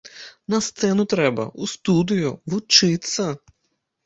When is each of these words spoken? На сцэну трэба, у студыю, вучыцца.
На 0.53 0.59
сцэну 0.67 1.05
трэба, 1.13 1.45
у 1.67 1.69
студыю, 1.75 2.33
вучыцца. 2.55 3.29